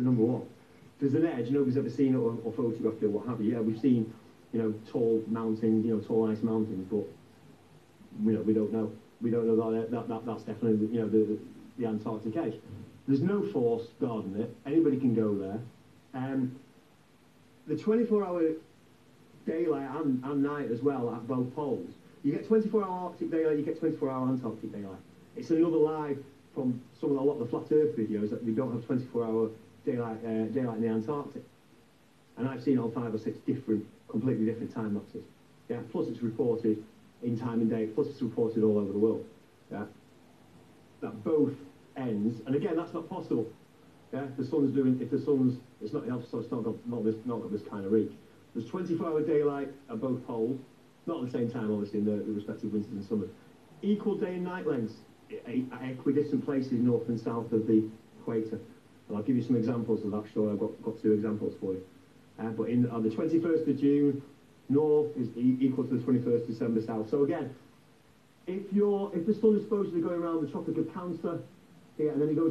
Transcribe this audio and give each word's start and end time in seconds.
the 0.00 0.04
number 0.04 0.22
one. 0.22 0.42
There's 0.98 1.14
an 1.14 1.26
edge, 1.26 1.50
nobody's 1.50 1.76
ever 1.76 1.88
seen 1.88 2.14
it 2.14 2.18
or, 2.18 2.36
or 2.44 2.52
photographed 2.52 3.02
it 3.02 3.06
or 3.06 3.10
what 3.10 3.26
have 3.26 3.40
you. 3.40 3.52
Yeah, 3.54 3.60
we've 3.60 3.80
seen, 3.80 4.12
you 4.52 4.62
know, 4.62 4.74
tall 4.90 5.22
mountains, 5.28 5.86
you 5.86 5.94
know, 5.94 6.00
tall 6.00 6.30
ice 6.30 6.42
mountains, 6.42 6.86
but 6.90 7.04
we 8.24 8.32
know, 8.32 8.40
we 8.40 8.52
don't 8.52 8.72
know. 8.72 8.92
We 9.22 9.30
don't 9.30 9.46
know 9.46 9.72
that, 9.72 9.90
that, 9.90 10.08
that 10.08 10.26
that's 10.26 10.42
definitely, 10.42 10.88
you 10.88 11.00
know, 11.00 11.08
the, 11.08 11.38
the 11.78 11.86
Antarctic 11.86 12.36
edge. 12.36 12.54
There's 13.06 13.20
no 13.20 13.42
force 13.42 13.88
guarding 14.00 14.36
it. 14.36 14.54
Anybody 14.66 14.98
can 14.98 15.14
go 15.14 15.34
there. 15.34 15.60
Um, 16.14 16.56
the 17.66 17.74
24-hour 17.74 18.42
daylight 19.46 19.88
and, 19.96 20.24
and 20.24 20.42
night 20.42 20.70
as 20.70 20.82
well 20.82 21.14
at 21.14 21.26
both 21.26 21.54
poles. 21.54 21.90
You 22.22 22.32
get 22.32 22.48
24-hour 22.48 22.82
Arctic 22.84 23.30
daylight, 23.30 23.58
you 23.58 23.64
get 23.64 23.80
24-hour 23.80 24.28
Antarctic 24.28 24.72
daylight. 24.72 25.00
It's 25.36 25.50
another 25.50 25.76
lie 25.76 26.16
from 26.54 26.80
some 27.00 27.10
of 27.10 27.16
the, 27.16 27.22
a 27.22 27.24
lot 27.24 27.34
of 27.34 27.38
the 27.40 27.46
flat 27.46 27.72
Earth 27.72 27.96
videos 27.96 28.30
that 28.30 28.44
we 28.44 28.52
don't 28.52 28.72
have 28.72 28.82
24-hour 28.82 29.50
daylight, 29.84 30.18
uh, 30.24 30.44
daylight 30.46 30.76
in 30.76 30.82
the 30.82 30.88
Antarctic. 30.88 31.42
And 32.36 32.48
I've 32.48 32.62
seen 32.62 32.78
on 32.78 32.90
five 32.92 33.14
or 33.14 33.18
six 33.18 33.38
different, 33.46 33.84
completely 34.08 34.46
different 34.46 34.74
time 34.74 34.94
lapses. 34.94 35.24
Yeah. 35.68 35.80
Plus 35.92 36.08
it's 36.08 36.22
reported 36.22 36.82
in 37.22 37.38
time 37.38 37.60
and 37.60 37.70
day. 37.70 37.86
Plus 37.86 38.08
it's 38.08 38.22
reported 38.22 38.62
all 38.62 38.78
over 38.78 38.92
the 38.92 38.98
world. 38.98 39.24
Yeah. 39.70 39.84
That 41.02 41.22
both 41.24 41.54
ends, 41.96 42.40
and 42.46 42.54
again, 42.54 42.76
that's 42.76 42.94
not 42.94 43.08
possible. 43.08 43.46
Yeah. 44.12 44.26
The 44.38 44.44
sun's 44.44 44.74
doing. 44.74 44.98
If 45.00 45.10
the 45.10 45.20
sun's, 45.20 45.60
it's 45.80 45.92
not. 45.92 46.04
It's 46.04 46.32
not 46.32 46.64
got 46.64 46.86
not 46.86 47.04
this 47.04 47.16
not 47.24 47.42
got 47.42 47.52
this 47.52 47.62
kind 47.62 47.84
of 47.84 47.92
reach. 47.92 48.12
There's 48.54 48.68
24-hour 48.68 49.22
daylight 49.22 49.68
at 49.88 50.00
both 50.00 50.26
poles, 50.26 50.58
not 51.06 51.22
at 51.22 51.30
the 51.30 51.38
same 51.38 51.48
time, 51.48 51.70
obviously, 51.72 52.00
in 52.00 52.04
the, 52.04 52.24
the 52.24 52.32
respective 52.32 52.72
winters 52.72 52.90
and 52.90 53.04
summers. 53.04 53.30
Equal 53.80 54.16
day 54.16 54.34
and 54.34 54.44
night 54.44 54.66
lengths 54.66 54.94
equidistant 55.82 56.44
places 56.44 56.72
north 56.72 57.08
and 57.08 57.20
south 57.20 57.52
of 57.52 57.66
the 57.66 57.88
equator. 58.20 58.58
And 59.10 59.18
I'll 59.18 59.24
give 59.24 59.34
you 59.36 59.42
some 59.42 59.56
examples 59.56 60.04
of 60.04 60.12
that 60.12 60.24
shortly. 60.32 60.52
I've 60.52 60.60
got, 60.60 60.82
got 60.82 61.02
two 61.02 61.12
examples 61.12 61.54
for 61.60 61.72
you. 61.72 61.82
Uh, 62.38 62.50
but 62.50 62.70
in, 62.70 62.88
on 62.90 63.02
the 63.02 63.10
21st 63.10 63.68
of 63.68 63.80
June, 63.80 64.22
north 64.68 65.10
is 65.16 65.28
e 65.36 65.58
equal 65.60 65.84
to 65.84 65.98
the 65.98 66.02
21st 66.04 66.42
of 66.42 66.46
December 66.46 66.80
south. 66.80 67.10
So 67.10 67.24
again, 67.24 67.52
if 68.46 68.72
you're 68.72 69.10
if 69.12 69.26
the 69.26 69.34
sun 69.34 69.56
is 69.56 69.64
supposedly 69.64 70.00
going 70.00 70.22
around 70.22 70.46
the 70.46 70.50
Tropic 70.50 70.78
of 70.78 70.94
Cancer, 70.94 71.40
yeah, 71.98 72.12
and 72.12 72.22
then 72.22 72.28
it 72.28 72.36
goes 72.36 72.48